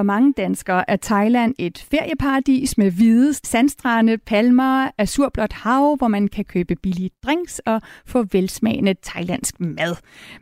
[0.00, 6.28] For mange danskere er Thailand et ferieparadis med hvide sandstrande, palmer, azurblåt hav, hvor man
[6.28, 9.96] kan købe billige drinks og få velsmagende thailandsk mad.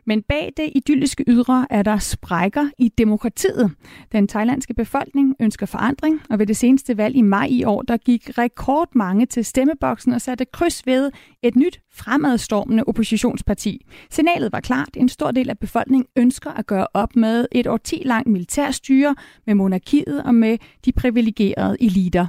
[0.05, 3.71] Men bag det idylliske ydre er der sprækker i demokratiet.
[4.11, 7.97] Den thailandske befolkning ønsker forandring, og ved det seneste valg i maj i år, der
[7.97, 11.11] gik rekordmange til stemmeboksen og satte kryds ved
[11.43, 13.85] et nyt fremadstormende oppositionsparti.
[14.11, 14.89] Signalet var klart.
[14.97, 19.15] En stor del af befolkningen ønsker at gøre op med et årti langt militærstyre,
[19.47, 22.27] med monarkiet og med de privilegerede eliter.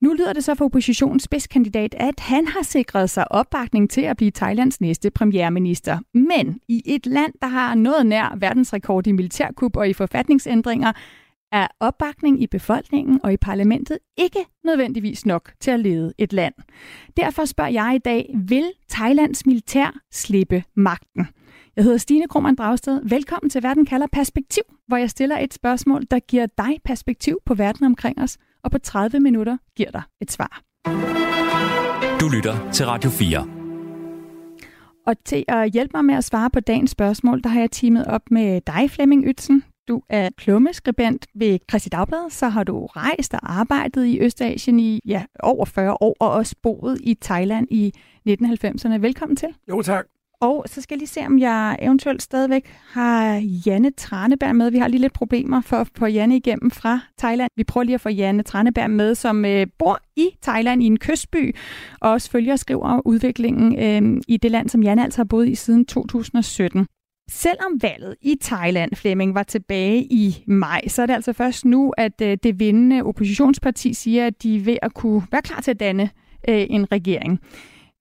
[0.00, 4.16] Nu lyder det så for oppositionens spidskandidat, at han har sikret sig opbakning til at
[4.16, 5.98] blive Thailands næste premierminister.
[6.14, 10.92] Men i et land, der har noget nær verdensrekord i militærkup og i forfatningsændringer,
[11.52, 16.54] er opbakning i befolkningen og i parlamentet ikke nødvendigvis nok til at lede et land.
[17.16, 21.28] Derfor spørger jeg i dag, vil Thailands militær slippe magten?
[21.76, 23.00] Jeg hedder Stine Krohmann Dragsted.
[23.04, 27.54] Velkommen til Verden kalder Perspektiv, hvor jeg stiller et spørgsmål, der giver dig perspektiv på
[27.54, 30.62] verden omkring os, og på 30 minutter giver dig et svar.
[32.20, 33.48] Du lytter til Radio 4.
[35.06, 38.06] Og til at hjælpe mig med at svare på dagens spørgsmål, der har jeg teamet
[38.06, 39.64] op med dig, Flemming Ytsen.
[39.88, 45.00] Du er klummeskribent ved Christi Dagblad, så har du rejst og arbejdet i Østasien i
[45.04, 47.92] ja, over 40 år, og også boet i Thailand i
[48.28, 48.98] 1990'erne.
[48.98, 49.48] Velkommen til.
[49.68, 50.04] Jo, tak.
[50.40, 54.70] Og så skal jeg lige se, om jeg eventuelt stadigvæk har Janne Traneberg med.
[54.70, 57.50] Vi har lige lidt problemer for at få Janne igennem fra Thailand.
[57.56, 60.98] Vi prøver lige at få Janne Traneberg med, som øh, bor i Thailand i en
[60.98, 61.56] kystby,
[62.00, 65.48] og også følger og skriver udviklingen øh, i det land, som Janne altså har boet
[65.48, 66.86] i siden 2017.
[67.30, 71.92] Selvom valget i Thailand, Flemming, var tilbage i maj, så er det altså først nu,
[71.96, 75.70] at øh, det vindende oppositionsparti siger, at de er ved at kunne være klar til
[75.70, 76.10] at danne
[76.48, 77.40] øh, en regering.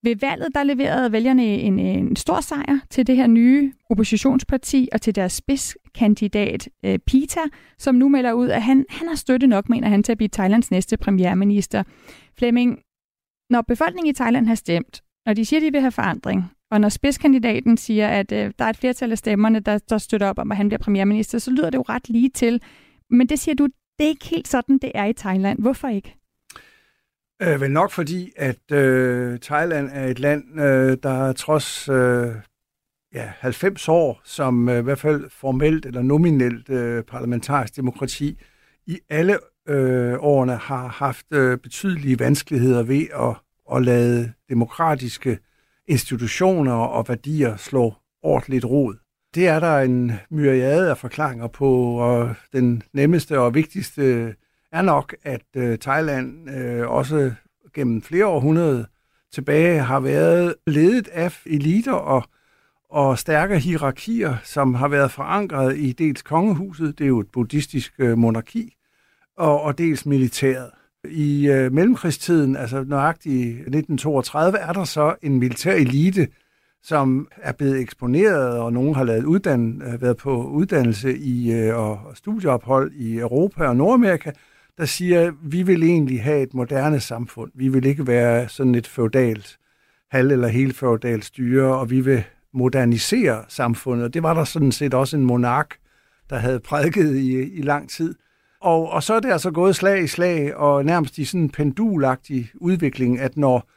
[0.04, 5.02] Ved valget der leverede vælgerne en, en stor sejr til det her nye oppositionsparti og
[5.02, 7.42] til deres spidskandidat øh, Pita,
[7.78, 10.30] som nu melder ud, at han, han har støtte nok, mener han, til at blive
[10.30, 11.84] Thailands næste premierminister.
[12.38, 12.80] Flemming,
[13.50, 16.82] når befolkningen i Thailand har stemt, når de siger, at de vil have forandring, og
[16.82, 20.40] når spidskandidaten siger, at øh, der er et flertal af stemmerne, der, der støtter op
[20.40, 22.62] om, at han bliver premierminister, så lyder det jo ret lige til.
[23.10, 23.66] Men det siger du,
[24.00, 25.60] det er ikke helt sådan, det er i Thailand.
[25.60, 26.16] Hvorfor ikke?
[27.42, 32.36] Øh, vel nok fordi, at øh, Thailand er et land, øh, der trods øh,
[33.14, 38.38] ja, 90 år, som øh, i hvert fald formelt eller nominelt øh, parlamentarisk demokrati,
[38.88, 43.36] i alle øh, årene har haft øh, betydelige vanskeligheder ved at,
[43.78, 45.40] at lade demokratiske
[45.88, 48.96] institutioner og værdier slår ordentligt rod.
[49.36, 54.36] Det er der en myriade af forklaringer på, og den nemmeste og vigtigste
[54.72, 57.32] er nok, at øh, Thailand øh, også
[57.74, 58.86] gennem flere århundreder
[59.34, 62.24] tilbage har været ledet af eliter og,
[62.90, 67.94] og stærke hierarkier, som har været forankret i dels kongehuset, det er jo et buddhistisk
[68.00, 68.74] øh, monarki,
[69.38, 70.72] og, og dels militæret.
[71.06, 76.28] I øh, mellemkrigstiden, altså nøjagtigt i 1932, er der så en militær elite,
[76.84, 81.78] som er blevet eksponeret, og nogen har lavet uddann, øh, været på uddannelse i, øh,
[81.78, 84.32] og studieophold i Europa og Nordamerika,
[84.78, 87.52] der siger, vi vil egentlig have et moderne samfund.
[87.56, 89.58] Vi vil ikke være sådan et feudalt,
[90.12, 94.06] halv- eller helt feudalt styre, og vi vil modernisere samfundet.
[94.06, 95.76] Og det var der sådan set også en monark,
[96.30, 98.16] der havde prædiket i, i lang tid.
[98.62, 101.50] Og, og så er det altså gået slag i slag, og nærmest i sådan en
[101.50, 103.70] pendulagtig udvikling, at når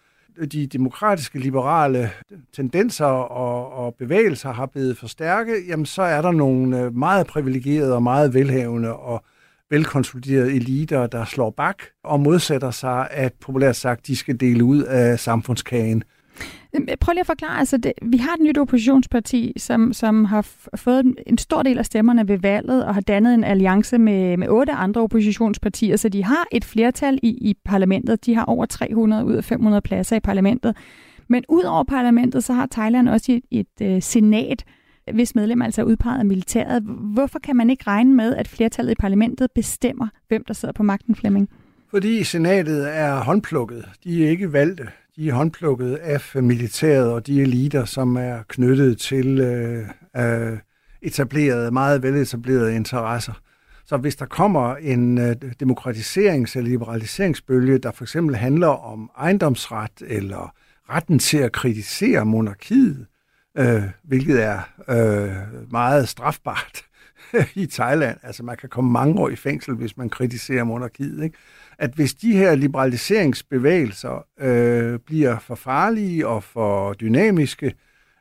[0.52, 2.10] de demokratiske liberale
[2.52, 7.94] tendenser og, og bevægelser har blevet forstærket, jamen så er der nogle øh, meget privilegerede
[7.94, 9.24] og meget velhavende og
[9.70, 14.82] velkonsoliderede eliter, der slår bak og modsætter sig, at populært sagt, de skal dele ud
[14.82, 16.04] af samfundskagen.
[16.76, 20.24] Øhm, øh, prøv lige at forklare, altså det, vi har et nyt oppositionsparti, som, som
[20.24, 20.46] har
[20.76, 24.48] fået en stor del af stemmerne ved valget og har dannet en alliance med, med
[24.48, 28.26] otte andre oppositionspartier, så de har et flertal i, i parlamentet.
[28.26, 30.76] De har over 300 ud af 500 pladser i parlamentet.
[31.28, 34.64] Men ud over parlamentet, så har Thailand også et, et, et senat,
[35.12, 36.82] hvis medlemmer altså er udpeget af militæret.
[37.14, 40.82] Hvorfor kan man ikke regne med, at flertallet i parlamentet bestemmer, hvem der sidder på
[40.82, 41.48] magten, Flemming?
[41.90, 43.84] Fordi senatet er håndplukket.
[44.04, 44.88] De er ikke valgte.
[45.20, 50.58] De er håndplukket af militæret og de eliter, som er knyttet til øh, øh,
[51.02, 53.32] etablerede, meget veletablerede interesser.
[53.86, 60.02] Så hvis der kommer en øh, demokratiserings- eller liberaliseringsbølge, der for eksempel handler om ejendomsret
[60.06, 60.54] eller
[60.90, 63.06] retten til at kritisere monarkiet,
[63.58, 66.82] øh, hvilket er øh, meget strafbart
[67.54, 71.38] i Thailand, altså man kan komme mange år i fængsel, hvis man kritiserer monarkiet, ikke?
[71.78, 77.74] at hvis de her liberaliseringsbevægelser øh, bliver for farlige og for dynamiske,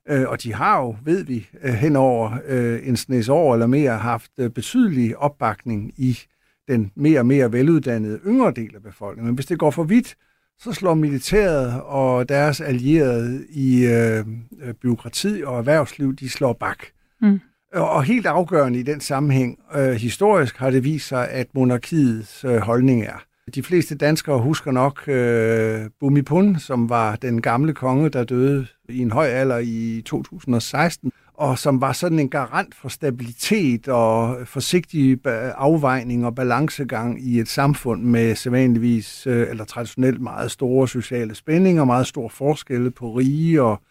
[0.09, 3.67] øh, og de har jo, ved vi, øh, hen over øh, en snes år eller
[3.67, 6.19] mere haft øh, betydelig opbakning i
[6.67, 9.27] den mere og mere veluddannede yngre del af befolkningen.
[9.27, 10.15] Men hvis det går for vidt,
[10.59, 14.25] så slår militæret og deres allierede i øh,
[14.61, 16.83] øh byråkrati og erhvervsliv, de slår bak.
[17.21, 17.39] Mm.
[17.73, 22.57] Og helt afgørende i den sammenhæng, øh, historisk har det vist sig, at monarkiets øh,
[22.57, 23.23] holdning er.
[23.55, 28.99] De fleste danskere husker nok øh, Bumipun, som var den gamle konge, der døde i
[28.99, 35.19] en høj alder i 2016, og som var sådan en garant for stabilitet og forsigtig
[35.25, 41.85] afvejning og balancegang i et samfund med sædvanligvis øh, eller traditionelt meget store sociale spændinger,
[41.85, 43.81] meget store forskelle på rige og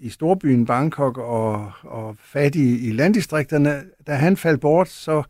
[0.00, 3.82] i storbyen Bangkok og, og fattige i landdistrikterne.
[4.06, 5.22] Da han faldt bort, så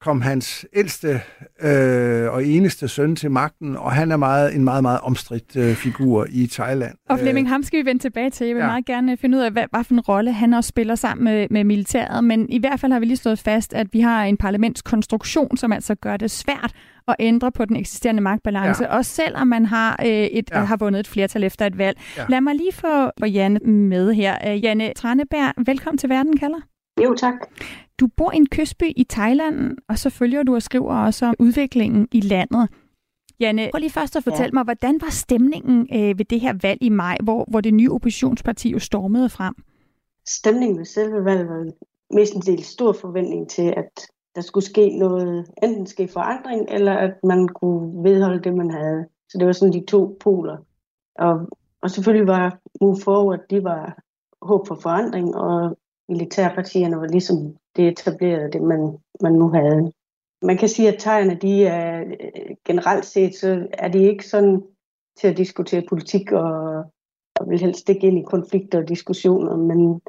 [0.00, 1.20] kom hans ældste
[1.62, 5.74] øh, og eneste søn til magten, og han er meget en meget, meget omstridt øh,
[5.74, 6.94] figur i Thailand.
[7.08, 8.46] Og Flemming, øh, ham skal vi vende tilbage til.
[8.46, 8.66] Jeg vil ja.
[8.66, 11.46] meget gerne finde ud af, hvad, hvad for en rolle han også spiller sammen med,
[11.50, 14.36] med militæret, men i hvert fald har vi lige stået fast, at vi har en
[14.36, 16.72] parlamentskonstruktion, som altså gør det svært
[17.08, 18.96] at ændre på den eksisterende magtbalance, ja.
[18.96, 20.58] også selvom man har, øh, et, ja.
[20.58, 21.98] har vundet et flertal efter et valg.
[22.16, 22.26] Ja.
[22.28, 24.52] Lad mig lige få, Janne med her.
[24.52, 26.60] Øh, Janne Tranneberg, velkommen til Verden, kalder.
[27.04, 27.34] Jo, tak.
[28.00, 31.34] Du bor i en kystby i Thailand, og så følger du og skriver også om
[31.38, 32.68] udviklingen i landet.
[33.40, 34.52] Janne, prøv lige først at fortælle ja.
[34.52, 37.90] mig, hvordan var stemningen øh, ved det her valg i maj, hvor, hvor det nye
[37.90, 39.54] oppositionsparti jo stormede frem?
[40.28, 41.72] Stemningen ved selve valget var
[42.14, 44.08] mest en del stor forventning til, at
[44.38, 49.06] der skulle ske noget, enten ske forandring, eller at man kunne vedholde det, man havde.
[49.28, 50.56] Så det var sådan de to poler.
[51.14, 51.48] Og,
[51.82, 53.98] og selvfølgelig var Move Forward, de var
[54.42, 59.92] håb for forandring, og militærpartierne var ligesom det etablerede, det man, man nu havde.
[60.42, 62.04] Man kan sige, at tegnene, de er
[62.64, 64.62] generelt set, så er de ikke sådan
[65.20, 66.84] til at diskutere politik og,
[67.40, 70.00] og vil helst ikke ind i konflikter og diskussioner, men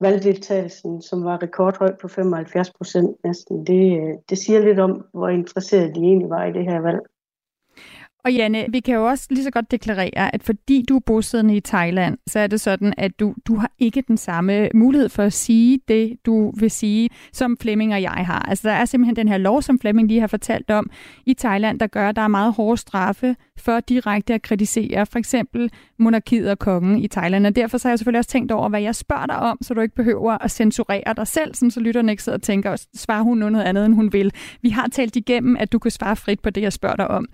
[0.00, 5.28] valgdeltagelsen, som var rekordhøj på 75 procent næsten, det, øh, det siger lidt om, hvor
[5.28, 7.00] interesseret de egentlig var i det her valg.
[8.26, 11.56] Og Janne, vi kan jo også lige så godt deklarere, at fordi du er bosiddende
[11.56, 15.22] i Thailand, så er det sådan, at du, du har ikke den samme mulighed for
[15.22, 18.38] at sige det, du vil sige, som Flemming og jeg har.
[18.48, 20.90] Altså der er simpelthen den her lov, som Flemming lige har fortalt om
[21.26, 25.18] i Thailand, der gør, at der er meget hårde straffe for direkte at kritisere for
[25.18, 27.46] eksempel monarkiet og kongen i Thailand.
[27.46, 29.74] Og derfor så har jeg selvfølgelig også tænkt over, hvad jeg spørger dig om, så
[29.74, 33.22] du ikke behøver at censurere dig selv, sådan så lytterne ikke sidder og tænker, svarer
[33.22, 34.32] hun noget andet, end hun vil.
[34.62, 37.26] Vi har talt igennem, at du kan svare frit på det, jeg spørger dig om.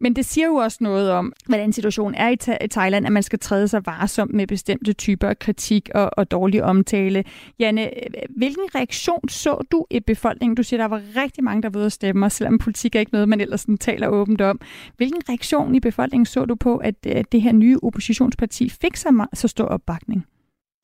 [0.00, 3.22] Men det siger jo også noget om, hvordan situationen er i, i Thailand, at man
[3.22, 7.24] skal træde sig varsomt med bestemte typer af kritik og, og dårlig omtale.
[7.58, 7.90] Janne,
[8.36, 10.56] hvilken reaktion så du i befolkningen?
[10.56, 13.28] Du siger, der var rigtig mange, der ved at stemme, selvom politik er ikke noget,
[13.28, 14.60] man ellers sådan taler åbent om.
[14.96, 19.26] Hvilken reaktion i befolkningen så du på, at øh, det her nye oppositionsparti fik så,
[19.34, 20.26] så stor opbakning?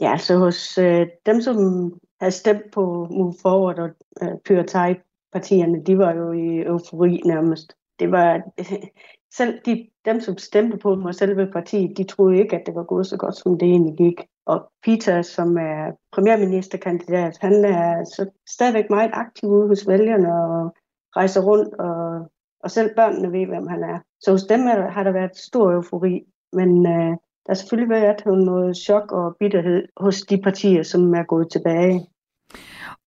[0.00, 1.56] Ja, så hos øh, dem, som
[2.20, 3.90] havde stemt på Move Forward og
[4.22, 4.96] øh, Pure
[5.32, 8.42] partierne de var jo i eufori nærmest det var
[9.38, 12.84] selv de, dem, som stemte på mig, selve partiet, de troede ikke, at det var
[12.84, 14.26] gået så godt, som det egentlig gik.
[14.46, 20.74] Og Peter, som er premierministerkandidat, han er så stadigvæk meget aktiv ude hos vælgerne og
[21.16, 23.98] rejser rundt, og, og selv børnene ved, hvem han er.
[24.20, 27.12] Så hos dem er, har der været stor eufori, men øh,
[27.44, 32.06] der har selvfølgelig været noget chok og bitterhed hos de partier, som er gået tilbage.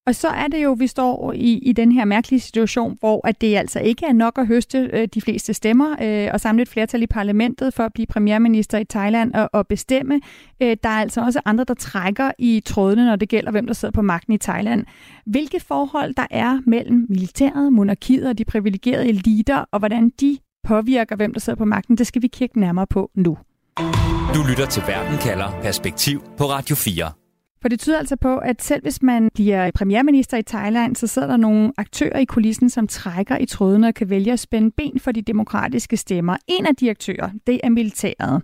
[0.07, 3.41] Og så er det jo, vi står i, i den her mærkelige situation, hvor at
[3.41, 6.69] det altså ikke er nok at høste øh, de fleste stemmer øh, og samle et
[6.69, 10.21] flertal i parlamentet for at blive premierminister i Thailand og, og bestemme.
[10.61, 13.73] Øh, der er altså også andre, der trækker i trådene, når det gælder, hvem der
[13.73, 14.85] sidder på magten i Thailand.
[15.25, 21.15] Hvilke forhold der er mellem militæret, monarkiet og de privilegerede eliter, og hvordan de påvirker,
[21.15, 23.37] hvem der sidder på magten, det skal vi kigge nærmere på nu.
[24.35, 27.24] Du lytter til Verden kalder Perspektiv på Radio 4.
[27.65, 31.27] For det tyder altså på, at selv hvis man bliver premierminister i Thailand, så sidder
[31.27, 34.99] der nogle aktører i kulissen, som trækker i trådene og kan vælge at spænde ben
[34.99, 36.37] for de demokratiske stemmer.
[36.47, 38.41] En af de aktører, det er militæret.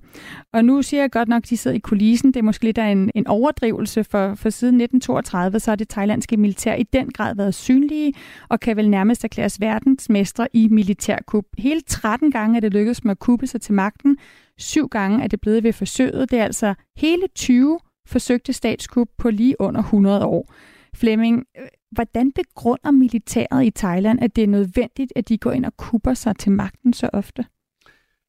[0.53, 2.33] Og nu siger jeg godt nok, at de sidder i kulissen.
[2.33, 5.89] Det er måske lidt af en, en overdrivelse, for, for siden 1932 så har det
[5.89, 8.13] thailandske militær i den grad været synlige
[8.49, 11.45] og kan vel nærmest erklæres verdensmestre i militærkup.
[11.57, 14.17] Hele 13 gange er det lykkedes med at kuppe sig til magten.
[14.57, 16.31] Syv gange er det blevet ved forsøget.
[16.31, 20.53] Det er altså hele 20 forsøgte statskup på lige under 100 år.
[20.95, 25.65] Flemming, øh, hvordan begrunder militæret i Thailand, at det er nødvendigt, at de går ind
[25.65, 27.45] og kupper sig til magten så ofte?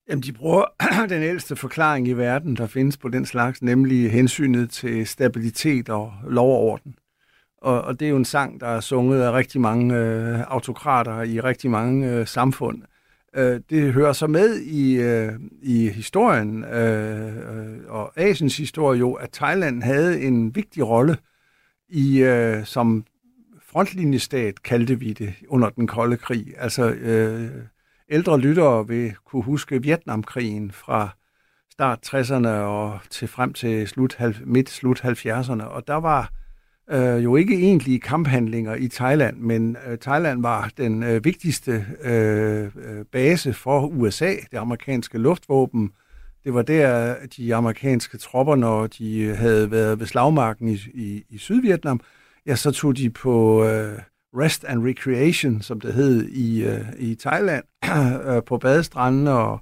[0.08, 0.64] Jamen, de bruger
[1.14, 6.12] den ældste forklaring i verden, der findes på den slags, nemlig hensynet til stabilitet og
[6.28, 6.94] lov og orden.
[7.58, 11.22] Og, og det er jo en sang, der er sunget af rigtig mange øh, autokrater
[11.22, 12.82] i rigtig mange øh, samfund.
[13.36, 19.12] Øh, det hører så med i, øh, i historien øh, øh, og Asiens historie jo,
[19.12, 21.16] at Thailand havde en vigtig rolle
[21.88, 23.04] i øh, som
[23.66, 26.54] frontlinjestat, kaldte vi det, under den kolde krig.
[26.58, 27.50] Altså øh,
[28.08, 31.08] ældre lyttere vil kunne huske Vietnamkrigen fra
[31.70, 35.62] start 60'erne og til frem til slut, midt slut 70'erne.
[35.62, 36.32] Og der var
[36.92, 42.64] øh, jo ikke egentlige kamphandlinger i Thailand, men øh, Thailand var den øh, vigtigste øh,
[42.64, 45.90] øh base for USA, det amerikanske luftvåben.
[46.44, 51.24] Det var der, de amerikanske tropper, når de øh, havde været ved slagmarken i, i,
[51.30, 52.00] i Sydvietnam,
[52.46, 53.98] ja, så tog de på øh,
[54.36, 57.64] rest and recreation, som det hed i, øh, i Thailand,
[58.26, 59.60] øh, på badestrandene og,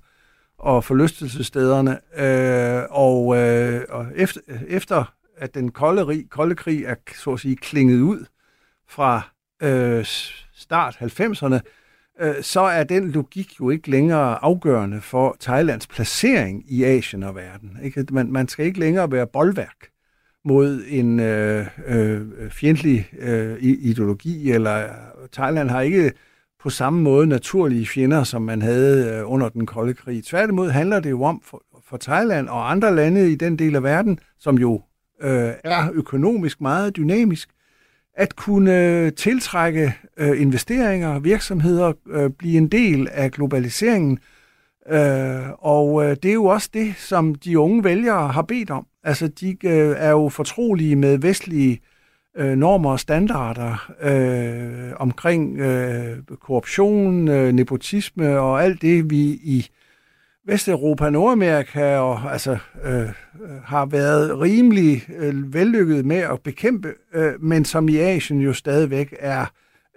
[0.59, 1.99] og forlystelsesstederne.
[2.17, 7.41] Øh, og, øh, og efter, efter at den kolde, rig, kolde krig er så at
[7.41, 8.25] sige klinget ud
[8.89, 9.23] fra
[9.63, 10.05] øh,
[10.55, 11.61] start 90'erne,
[12.21, 17.35] øh, så er den logik jo ikke længere afgørende for Thailands placering i Asien og
[17.35, 17.79] verden.
[17.83, 18.07] Ikke?
[18.11, 19.89] Man, man skal ikke længere være boldværk
[20.45, 24.89] mod en øh, øh, fjendtlig øh, ideologi, eller
[25.33, 26.13] Thailand har ikke
[26.63, 30.25] på samme måde naturlige fjender, som man havde øh, under den kolde krig.
[30.25, 33.83] Tværtimod handler det jo om for, for Thailand og andre lande i den del af
[33.83, 34.83] verden, som jo
[35.21, 37.49] øh, er økonomisk meget dynamisk,
[38.15, 44.19] at kunne øh, tiltrække øh, investeringer, virksomheder, øh, blive en del af globaliseringen.
[44.91, 48.87] Øh, og øh, det er jo også det, som de unge vælgere har bedt om.
[49.05, 51.81] Altså, de øh, er jo fortrolige med vestlige
[52.37, 59.67] øh, normer og standarder øh, omkring øh, korruption, øh, nepotisme og alt det, vi i
[60.47, 63.09] Vesteuropa og Nordamerika og, altså, øh,
[63.65, 69.15] har været rimelig øh, vellykket med at bekæmpe, øh, men som i Asien jo stadigvæk
[69.19, 69.47] er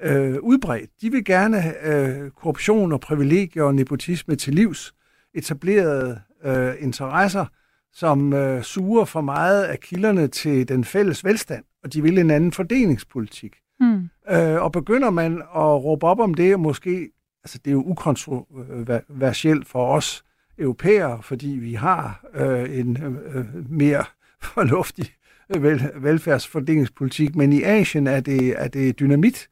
[0.02, 0.90] øh, udbredt.
[1.02, 4.94] De vil gerne øh, korruption og privilegier og nepotisme til livs,
[5.36, 7.46] etablerede øh, interesser,
[7.94, 12.32] som øh, suger for meget af kilderne til den fælles velstand, og de vil en
[12.32, 13.56] anden fordelingspolitik.
[13.80, 14.10] Mm.
[14.30, 17.10] Øh, og begynder man at råbe op om det, og måske,
[17.44, 20.24] altså det er jo ukontroversielt for os,
[20.60, 24.04] europæere, fordi vi har øh, en øh, øh mere
[24.42, 25.14] fornuftig
[25.56, 29.50] øh, vel, velfærdsfordelingspolitik, men i Asien er det, er det dynamit,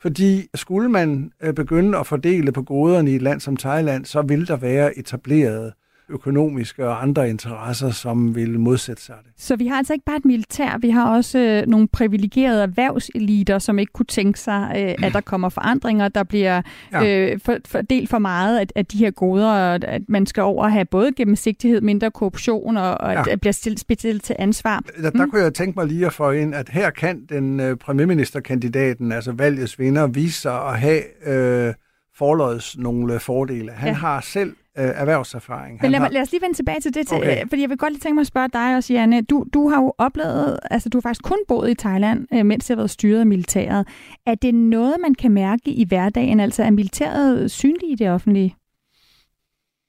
[0.00, 4.22] fordi skulle man øh, begynde at fordele på goderne i et land som Thailand, så
[4.22, 5.72] vil der være etableret
[6.08, 9.32] økonomiske og andre interesser, som vil modsætte sig det.
[9.36, 13.58] Så vi har altså ikke bare et militær, vi har også øh, nogle privilegerede erhvervseliter,
[13.58, 17.30] som ikke kunne tænke sig, øh, at der kommer forandringer, der bliver ja.
[17.30, 20.84] øh, fordelt for meget af, af de her goder, og at man skal over have
[20.84, 23.20] både gennemsigtighed, mindre korruption, og, og ja.
[23.20, 24.82] at det bliver stillet til ansvar.
[25.02, 25.30] Der, der mm.
[25.30, 29.32] kunne jeg tænke mig lige at få ind, at her kan den øh, premierministerkandidaten, altså
[29.32, 31.74] valgets vinder, vise sig at have øh,
[32.16, 33.72] forløds nogle fordele.
[33.72, 33.94] Han ja.
[33.94, 35.78] har selv øh, erhvervserfaring.
[35.82, 36.08] Men lad, har...
[36.08, 37.42] lad os lige vende tilbage til det, til, okay.
[37.42, 39.22] øh, fordi jeg vil godt lige tænke mig at spørge dig også, Janne.
[39.22, 42.66] Du, du har jo oplevet, altså du har faktisk kun boet i Thailand, øh, mens
[42.66, 43.88] det har været styret af militæret.
[44.26, 46.40] Er det noget, man kan mærke i hverdagen?
[46.40, 48.56] Altså er militæret synligt i det offentlige?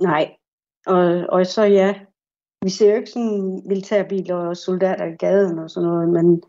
[0.02, 0.32] Nej,
[0.86, 1.94] og, og så ja,
[2.64, 6.42] vi ser jo ikke sådan militærbiler og soldater i gaden og sådan noget, men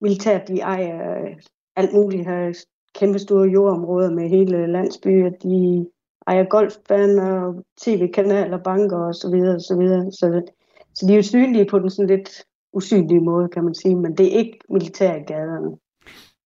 [0.00, 1.20] militær, de ejer
[1.76, 5.30] alt muligt her kæmpe store jordområder med hele landsbyer.
[5.30, 5.86] De
[6.28, 10.12] ejer golfbaner, tv-kanaler, banker og så videre, og så videre.
[10.12, 10.42] Så,
[10.94, 14.16] så de er jo synlige på den sådan lidt usynlige måde, kan man sige, men
[14.16, 15.76] det er ikke militær i gaderne.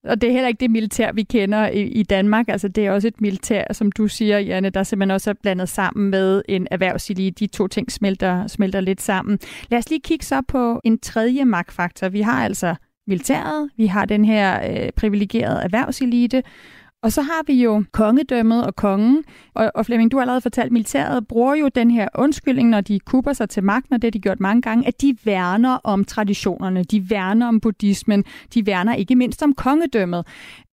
[0.05, 2.49] Og det er heller ikke det militær, vi kender i, i Danmark.
[2.49, 5.69] Altså, det er også et militær, som du siger, Janne, der simpelthen også er blandet
[5.69, 7.45] sammen med en erhvervselite.
[7.45, 9.39] De to ting smelter, smelter lidt sammen.
[9.69, 12.09] Lad os lige kigge så på en tredje magtfaktor.
[12.09, 12.75] Vi har altså
[13.07, 16.43] militæret, vi har den her øh, privilegerede erhvervselite,
[17.03, 19.25] og så har vi jo kongedømmet og kongen.
[19.55, 23.01] Og, og Flemming, du har allerede fortalt, militæret bruger jo den her undskyldning, når de
[23.01, 26.05] kupper sig til magten, og det har de gjort mange gange, at de værner om
[26.05, 30.27] traditionerne, de værner om buddhismen, de værner ikke mindst om kongedømmet.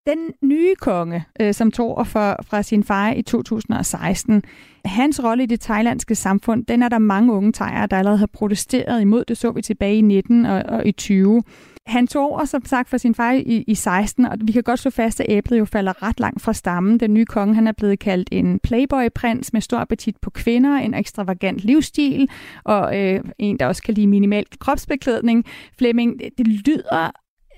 [0.08, 4.44] Den nye konge, øh, som tog over for, fra sin far i 2016,
[4.86, 8.30] hans rolle i det thailandske samfund, den er der mange unge thaier, der allerede har
[8.34, 9.26] protesteret imod.
[9.26, 11.44] Det så vi tilbage i 19 og, og i 20.
[11.86, 14.80] Han tog over, som sagt, for sin far i, i 16, og vi kan godt
[14.80, 17.00] slå fast, at æblet jo falder ret langt fra stammen.
[17.00, 20.94] Den nye konge, han er blevet kaldt en playboy-prins med stor appetit på kvinder, en
[20.94, 22.30] ekstravagant livsstil,
[22.64, 25.46] og øh, en, der også kan lide minimal kropsbeklædning.
[25.78, 27.12] Flemming, det, det lyder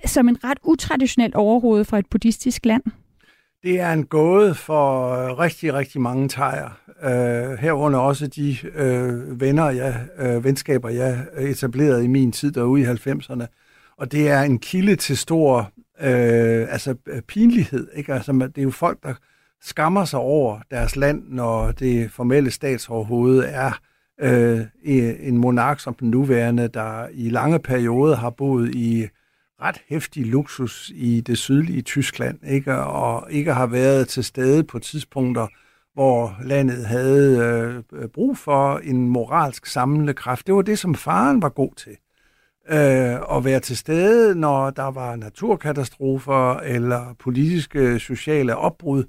[0.06, 2.84] som en ret utraditionel overhoved fra et buddhistisk land.
[3.64, 6.78] Det er en gåde for øh, rigtig, rigtig mange tejer.
[7.04, 12.82] Uh, herunder også de uh, venner, jeg, uh, venskaber, jeg etablerede i min tid derude
[12.82, 13.46] i 90'erne.
[14.02, 17.88] Og det er en kilde til stor øh, altså øh, pinlighed.
[17.96, 18.14] Ikke?
[18.14, 19.14] Altså, det er jo folk, der
[19.62, 23.72] skammer sig over deres land, når det formelle statsoverhoved er
[24.22, 24.60] øh,
[25.20, 29.08] en monark som den nuværende, der i lange perioder har boet i
[29.62, 32.76] ret hæftig luksus i det sydlige Tyskland, ikke?
[32.76, 35.48] og ikke har været til stede på tidspunkter,
[35.94, 40.48] hvor landet havde øh, brug for en moralsk samlende kraft.
[40.48, 41.98] Det var det, som faren var god til.
[42.70, 49.04] Øh, at være til stede, når der var naturkatastrofer eller politiske, sociale opbrud.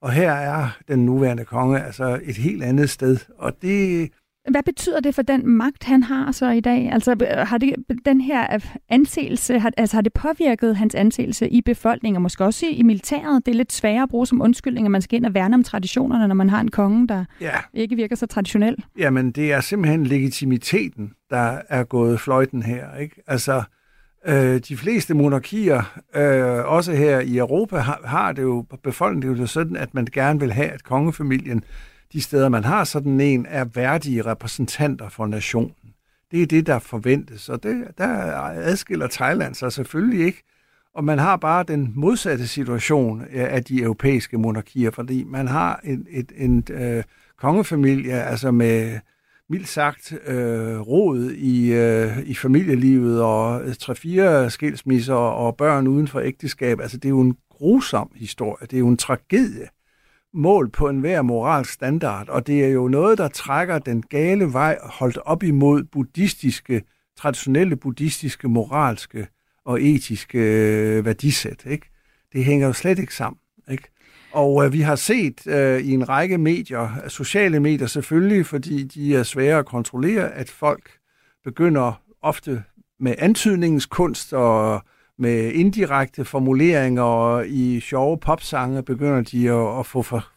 [0.00, 3.18] Og her er den nuværende konge altså et helt andet sted.
[3.38, 4.10] Og det
[4.50, 6.90] hvad betyder det for den magt, han har så i dag?
[6.92, 7.74] Altså har det,
[8.04, 12.66] den her anseelse, har, altså har det påvirket hans anseelse i befolkningen, og måske også
[12.70, 13.46] i militæret?
[13.46, 15.62] Det er lidt sværere at bruge som undskyldning, at man skal ind og værne om
[15.62, 17.54] traditionerne, når man har en konge, der ja.
[17.74, 18.76] ikke virker så traditionel.
[18.98, 22.96] Jamen, det er simpelthen legitimiteten, der er gået fløjten her.
[22.96, 23.22] Ikke?
[23.26, 23.62] Altså,
[24.26, 29.40] øh, de fleste monarkier, øh, også her i Europa, har, har det jo, befolkningen det
[29.40, 31.64] jo sådan, at man gerne vil have, at kongefamilien
[32.12, 35.74] de steder, man har sådan en, er værdige repræsentanter for nationen.
[36.30, 38.08] Det er det, der forventes, og det, der
[38.42, 40.42] adskiller Thailand sig selvfølgelig ikke.
[40.94, 46.06] Og man har bare den modsatte situation af de europæiske monarkier, fordi man har en,
[46.10, 47.04] et, en øh,
[47.38, 48.98] kongefamilie, altså med
[49.50, 56.08] mildt sagt øh, rod i, øh, i familielivet og øh, tre-fire skilsmisser og børn uden
[56.08, 56.80] for ægteskab.
[56.80, 59.68] Altså det er jo en grusom historie, det er jo en tragedie
[60.34, 64.78] mål på enhver moralsk standard, og det er jo noget, der trækker den gale vej
[64.82, 66.82] holdt op imod buddhistiske,
[67.18, 69.26] traditionelle buddhistiske, moralske
[69.64, 71.64] og etiske øh, værdisæt.
[71.66, 71.90] Ikke?
[72.32, 73.38] Det hænger jo slet ikke sammen.
[73.70, 73.88] Ikke?
[74.32, 79.16] Og øh, vi har set øh, i en række medier, sociale medier selvfølgelig, fordi de
[79.16, 80.90] er svære at kontrollere, at folk
[81.44, 82.62] begynder ofte
[83.00, 84.82] med antydningens kunst og
[85.18, 90.28] med indirekte formuleringer i sjove popsange begynder de at, at få for,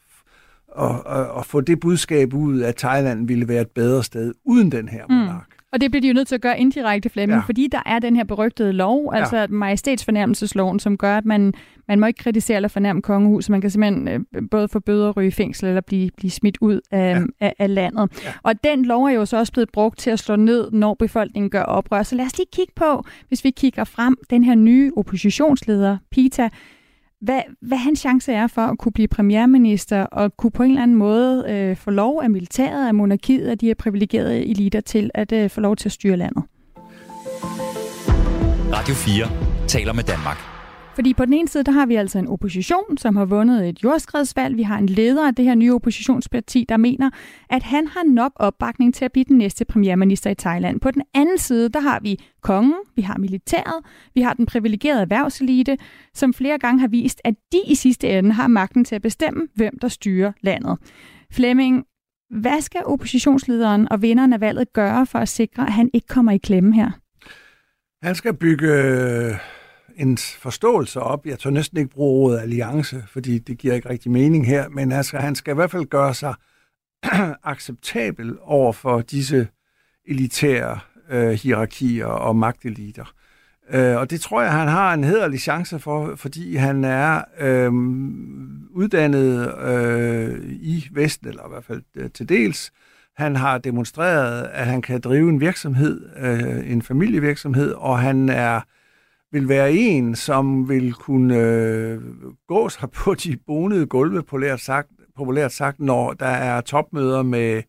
[0.77, 4.71] at, at, at få det budskab ud, at Thailand ville være et bedre sted uden
[4.71, 5.15] den her mm.
[5.15, 5.47] monark.
[5.49, 5.50] Mm.
[5.73, 7.45] Og det bliver de jo nødt til at gøre indirekte, Flemming, ja.
[7.45, 9.47] fordi der er den her berygtede lov, altså ja.
[9.47, 11.53] majestætsfornærmelsesloven, som gør, at man,
[11.87, 13.49] man må ikke kritisere eller fornærme kongehuset.
[13.49, 16.57] Man kan simpelthen øh, både få bøder og ryge i fængsel eller blive, blive smidt
[16.61, 17.25] ud af, ja.
[17.39, 18.23] af, af landet.
[18.25, 18.33] Ja.
[18.43, 21.49] Og den lov er jo så også blevet brugt til at slå ned, når befolkningen
[21.49, 22.03] gør oprør.
[22.03, 26.49] Så lad os lige kigge på, hvis vi kigger frem, den her nye oppositionsleder, Pita,
[27.21, 30.83] hvad, hvad hans chance er for at kunne blive premierminister og kunne på en eller
[30.83, 35.11] anden måde øh, få lov af militæret, af monarkiet, af de her privilegerede eliter til
[35.13, 36.43] at øh, få lov til at styre landet.
[38.73, 40.50] Radio 4 taler med Danmark.
[41.01, 43.83] Fordi på den ene side, der har vi altså en opposition, som har vundet et
[43.83, 44.57] jordskredsvalg.
[44.57, 47.09] Vi har en leder af det her nye oppositionsparti, der mener,
[47.49, 50.79] at han har nok opbakning til at blive den næste premierminister i Thailand.
[50.79, 53.85] På den anden side, der har vi kongen, vi har militæret,
[54.15, 55.77] vi har den privilegerede erhvervselite,
[56.13, 59.47] som flere gange har vist, at de i sidste ende har magten til at bestemme,
[59.55, 60.77] hvem der styrer landet.
[61.31, 61.83] Flemming,
[62.29, 66.31] hvad skal oppositionslederen og vinderen af valget gøre for at sikre, at han ikke kommer
[66.31, 66.91] i klemme her?
[68.03, 69.35] Han skal bygge øh,
[69.95, 71.25] en forståelse op.
[71.25, 74.91] Jeg tør næsten ikke bruge ordet alliance, fordi det giver ikke rigtig mening her, men
[74.91, 76.33] altså, han skal i hvert fald gøre sig
[77.43, 79.47] acceptabel over for disse
[80.07, 83.13] elitære øh, hierarkier og magteliter.
[83.69, 87.71] Øh, og det tror jeg, han har en hederlig chance for, fordi han er øh,
[88.71, 92.71] uddannet øh, i Vesten, eller i hvert fald øh, til dels.
[93.15, 98.61] Han har demonstreret, at han kan drive en virksomhed, øh, en familievirksomhed, og han er
[99.31, 101.99] vil være en, som vil kunne øh,
[102.47, 107.63] gå sig på de bonede gulve, populært sagt, populært sagt, når der er topmøder med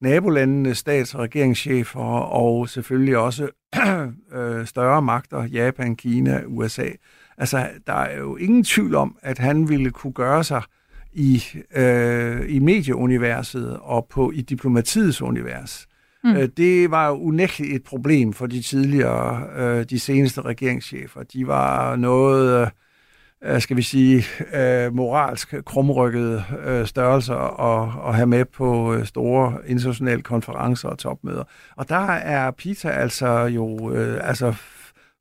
[0.00, 3.48] nabolandene, stats- og regeringschefer, og selvfølgelig også
[4.36, 6.88] øh, større magter, Japan, Kina, USA.
[7.38, 10.62] Altså, der er jo ingen tvivl om, at han ville kunne gøre sig
[11.12, 11.42] i,
[11.76, 15.86] øh, i medieuniverset og på i diplomatiets univers.
[16.24, 16.36] Mm.
[16.36, 21.22] Øh, det var jo unægteligt et problem for de tidligere, øh, de seneste regeringschefer.
[21.22, 28.14] De var noget, øh, øh skal vi sige, øh, moralsk krumrykkede øh, størrelser at, at
[28.14, 31.44] have med på store internationale konferencer og topmøder.
[31.76, 34.54] Og der er PITA altså jo altså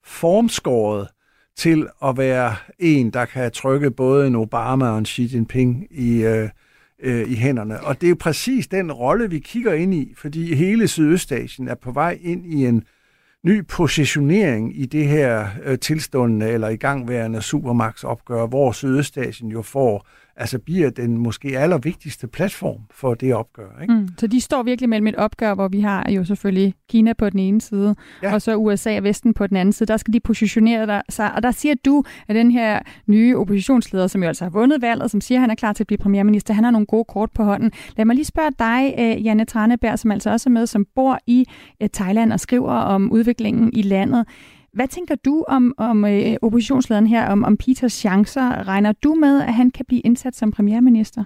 [0.06, 1.08] formskåret
[1.58, 6.24] til at være en, der kan trykke både en Obama og en Xi Jinping i,
[6.24, 6.50] øh,
[7.04, 7.80] øh, i hænderne.
[7.84, 11.76] Og det er jo præcis den rolle, vi kigger ind i, fordi hele Sydøstasien er
[11.76, 12.84] på vej ind i en
[13.44, 20.60] ny positionering i det her øh, tilstående eller igangværende supermagtsopgør, hvor Sydøstasien jo får altså
[20.60, 23.82] bliver den måske allervigtigste platform for det opgør.
[23.82, 23.93] Ikke?
[23.93, 27.30] Mm, så de står virkelig mellem et opgør, hvor vi har jo selvfølgelig Kina på
[27.30, 28.34] den ene side, ja.
[28.34, 29.88] og så USA og Vesten på den anden side.
[29.88, 34.24] Der skal de positionere sig, og der siger du, at den her nye oppositionsleder, som
[34.24, 36.54] jo altså har vundet valget, som siger, at han er klar til at blive premierminister,
[36.54, 37.72] han har nogle gode kort på hånden.
[37.98, 41.19] Lad mig lige spørge dig, øh, Janne Traneberg, som altså også er med, som bor
[41.28, 41.46] i
[41.82, 44.26] øh, Thailand og skriver om udviklingen i landet.
[44.74, 48.68] Hvad tænker du om, om øh, oppositionslederen her, om, om Peters chancer?
[48.68, 51.24] Regner du med, at han kan blive indsat som premierminister?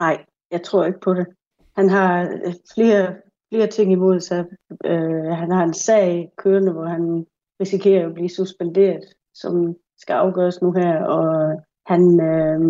[0.00, 1.26] Nej, jeg tror ikke på det.
[1.76, 3.14] Han har øh, flere,
[3.52, 4.44] flere ting imod sig.
[4.84, 7.26] Øh, han har en sag kørende, hvor han
[7.60, 9.04] risikerer at blive suspenderet,
[9.34, 11.04] som skal afgøres nu her.
[11.04, 12.60] Og han, øh,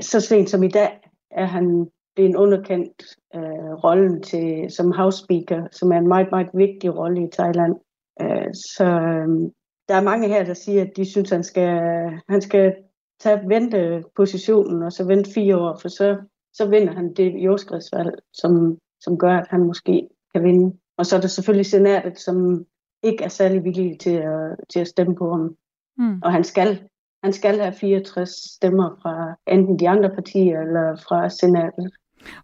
[0.00, 3.02] så sent som i dag, er han blevet underkendt
[3.34, 7.74] øh, rollen til, som house speaker, som er en meget, meget vigtig rolle i Thailand.
[8.22, 9.50] Øh, så øh,
[9.90, 11.80] der er mange her, der siger, at de synes, han skal,
[12.28, 12.74] han skal
[13.20, 16.18] tage vente positionen og så vente fire år, for så,
[16.52, 20.76] så vinder han det jordskredsvalg, som, som gør, at han måske kan vinde.
[20.98, 22.66] Og så er der selvfølgelig senatet, som
[23.02, 25.56] ikke er særlig villige til at, til at stemme på ham.
[25.98, 26.22] Mm.
[26.22, 26.88] Og han skal,
[27.24, 31.92] han skal have 64 stemmer fra enten de andre partier eller fra senatet.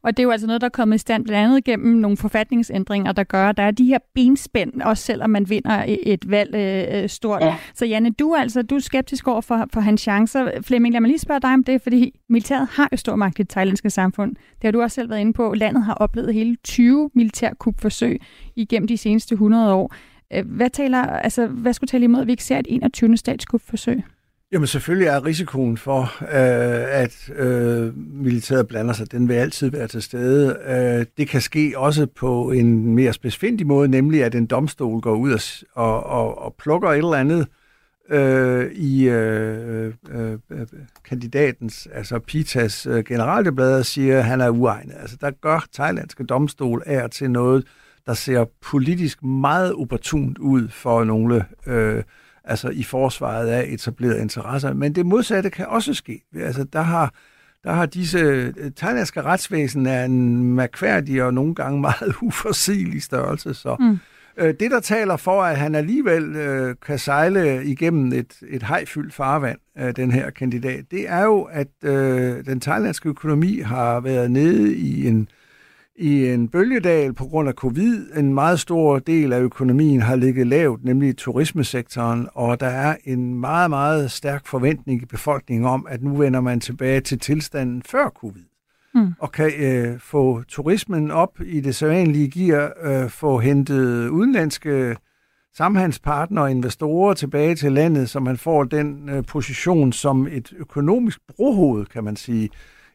[0.03, 2.17] Og det er jo altså noget, der er kommet i stand blandt andet gennem nogle
[2.17, 6.55] forfatningsændringer, der gør, at der er de her benspænd, også selvom man vinder et valg
[6.55, 7.43] øh, øh, stort.
[7.43, 7.57] Ja.
[7.75, 10.51] Så Janne, du er altså du er skeptisk over for, for hans chancer.
[10.63, 13.43] Flemming, lad mig lige spørge dig om det, fordi militæret har jo stor magt i
[13.43, 14.35] det thailandske samfund.
[14.35, 15.55] Det har du også selv været inde på.
[15.55, 18.21] Landet har oplevet hele 20 militærkupforsøg
[18.57, 19.95] igennem de seneste 100 år.
[20.33, 23.17] Øh, hvad, taler, altså, hvad skulle tale imod, at vi ikke ser et 21.
[23.17, 24.03] statskupforsøg?
[24.53, 29.89] Jamen selvfølgelig er risikoen for, øh, at øh, militæret blander sig, den vil altid være
[29.89, 30.59] til stede.
[30.67, 35.15] Øh, det kan ske også på en mere specifik måde, nemlig at en domstol går
[35.15, 37.47] ud og, og, og plukker et eller andet
[38.11, 40.67] øh, i øh, øh, øh,
[41.05, 44.95] kandidatens, altså Pitas øh, generaldeblad og siger, at han er uegnet.
[45.01, 47.67] Altså der gør thailandske domstol er til noget,
[48.07, 52.03] der ser politisk meget opportunt ud for nogle øh,
[52.47, 54.73] altså i forsvaret af etablerede interesser.
[54.73, 56.23] Men det modsatte kan også ske.
[56.37, 57.15] Altså, der har,
[57.65, 63.55] der har disse øh, thailandske retsvæsen er en mærkværdig og nogle gange meget uforsigelig størrelse.
[63.55, 63.99] Så mm.
[64.37, 69.15] øh, det, der taler for, at han alligevel øh, kan sejle igennem et, et hejfyldt
[69.15, 74.31] farvand, øh, den her kandidat, det er jo, at øh, den thailandske økonomi har været
[74.31, 75.29] nede i en
[75.99, 78.07] i en bølgedal på grund af covid.
[78.17, 83.35] En meget stor del af økonomien har ligget lavt, nemlig turismesektoren, og der er en
[83.35, 88.09] meget, meget stærk forventning i befolkningen om, at nu vender man tilbage til tilstanden før
[88.09, 88.43] covid.
[88.95, 89.13] Mm.
[89.19, 94.97] og kan øh, få turismen op i det sædvanlige gear, øh, få hentet udenlandske
[95.57, 101.21] samhandelspartnere og investorer tilbage til landet, så man får den øh, position som et økonomisk
[101.37, 102.51] brohoved, kan man sige,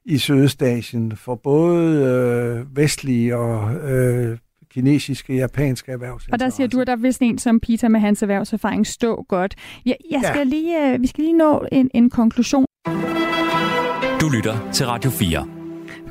[0.06, 4.38] i Sydøstasien for både øh, vestlige og øh,
[4.74, 6.34] kinesiske, japanske erhvervsinteresser.
[6.34, 9.26] Og der siger du, at der er vist en som Peter med hans erhvervserfaring stå
[9.30, 9.56] godt.
[9.86, 10.44] Jeg, jeg skal ja.
[10.44, 12.66] lige, øh, vi skal lige nå en, en konklusion.
[14.22, 15.61] Du lytter til Radio 4.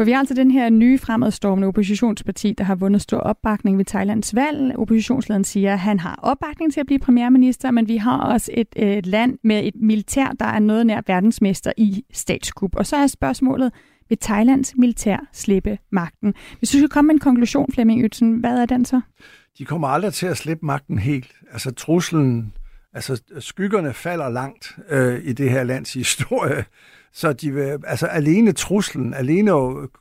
[0.00, 3.84] For vi har altså den her nye fremadstormende oppositionsparti, der har vundet stor opbakning ved
[3.84, 4.78] Thailands valg.
[4.78, 8.66] Oppositionslederen siger, at han har opbakning til at blive premierminister, men vi har også et,
[8.76, 12.76] øh, et land med et militær, der er noget nær verdensmester i statskup.
[12.76, 13.72] Og så er spørgsmålet,
[14.08, 16.34] vil Thailands militær slippe magten?
[16.58, 19.00] Hvis du skal komme med en konklusion, Flemming Ytsen, hvad er den så?
[19.58, 21.32] De kommer aldrig til at slippe magten helt.
[21.52, 22.52] Altså truslen,
[22.94, 26.64] altså skyggerne falder langt øh, i det her lands historie.
[27.12, 29.52] Så de vil, altså alene truslen, alene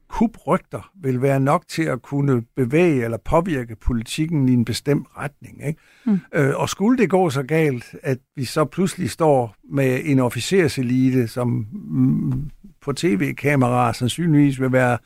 [0.08, 5.68] kubrygter vil være nok til at kunne bevæge eller påvirke politikken i en bestemt retning.
[5.68, 5.80] Ikke?
[6.06, 6.20] Mm.
[6.34, 11.28] Øh, og skulle det gå så galt, at vi så pludselig står med en officerselite,
[11.28, 12.50] som mm,
[12.82, 14.98] på tv-kameraer sandsynligvis vil være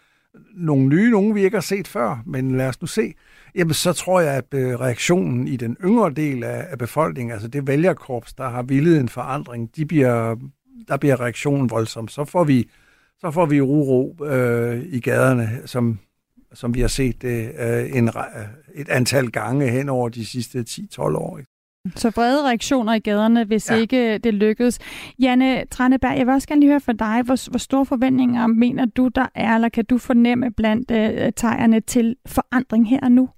[0.56, 3.14] nogle nye, nogle vi ikke har set før, men lad os nu se,
[3.56, 7.68] jamen så tror jeg, at øh, reaktionen i den yngre del af, befolkningen, altså det
[7.68, 10.36] vælgerkorps, der har villet en forandring, de bliver
[10.88, 12.08] der bliver reaktionen voldsom.
[12.08, 12.70] Så får vi,
[13.20, 16.00] så får vi uro øh, i gaderne, som,
[16.54, 18.10] som vi har set det øh, en,
[18.76, 21.38] et antal gange hen over de sidste 10-12 år.
[21.38, 21.50] Ikke?
[21.96, 23.76] Så brede reaktioner i gaderne, hvis ja.
[23.76, 24.80] ikke det lykkedes.
[25.20, 28.86] Janne Tranneberg, jeg vil også gerne lige høre fra dig, hvor, hvor store forventninger mener
[28.86, 33.30] du, der er, eller kan du fornemme blandt øh, tegerne til forandring her og nu?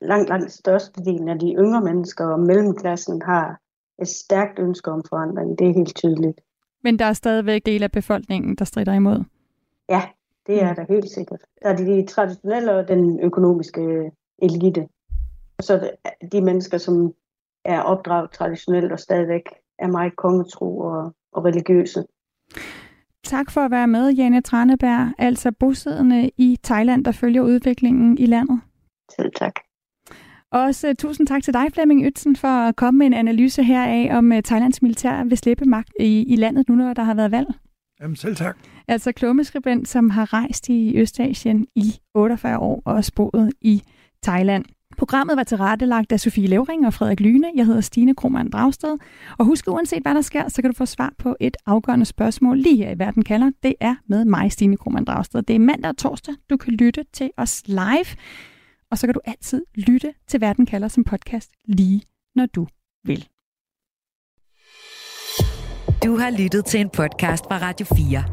[0.00, 3.60] Langt, langt størstedelen af de yngre mennesker og mellemklassen har
[4.02, 5.58] et stærkt ønske om forandring.
[5.58, 6.40] Det er helt tydeligt.
[6.82, 9.24] Men der er stadigvæk del af befolkningen, der strider imod?
[9.88, 10.02] Ja,
[10.46, 11.40] det er der helt sikkert.
[11.62, 14.88] Der er de traditionelle og den økonomiske elite.
[15.58, 15.90] Og så
[16.32, 17.14] de mennesker, som
[17.64, 19.42] er opdraget traditionelt og stadigvæk
[19.78, 22.04] er meget kongetro og, og religiøse.
[23.24, 28.26] Tak for at være med, Jane Traneberg, altså bosiddende i Thailand, der følger udviklingen i
[28.26, 28.60] landet.
[29.16, 29.54] Selv tak.
[30.52, 34.16] Også tusind tak til dig, Flemming Ytsen, for at komme med en analyse her af,
[34.18, 37.30] om uh, Thailands militær vil slippe magt i, i landet nu, når der har været
[37.30, 37.46] valg.
[38.00, 38.56] Jamen selv tak.
[38.88, 43.82] Altså klummeskribent, som har rejst i Østasien i 48 år og boet i
[44.22, 44.64] Thailand.
[44.96, 47.46] Programmet var tilrettelagt af Sofie Levering og Frederik Lyne.
[47.56, 48.98] Jeg hedder Stine Krohmann Dragsted.
[49.38, 52.58] Og husk, uanset hvad der sker, så kan du få svar på et afgørende spørgsmål
[52.58, 53.50] lige her i Verden kalder.
[53.62, 55.42] Det er med mig, Stine Krohmann Dragsted.
[55.42, 56.34] Det er mandag og torsdag.
[56.50, 58.06] Du kan lytte til os live.
[58.90, 62.02] Og så kan du altid lytte til Verden kalder som podcast lige
[62.34, 62.66] når du
[63.04, 63.28] vil.
[66.04, 68.24] Du har lyttet til en podcast fra Radio 4.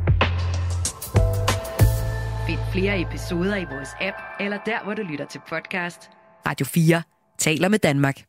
[2.48, 6.10] Find flere episoder i vores app, eller der, hvor du lytter til podcast.
[6.48, 7.04] Radio 4
[7.38, 8.27] taler med Danmark.